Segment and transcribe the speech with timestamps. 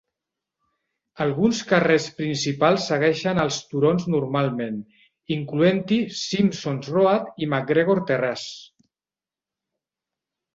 [1.25, 4.79] Alguns carrers principals segueixen els turons normalment,
[5.37, 8.49] incloent-hi Simpsons Road i Macgregor Terrace.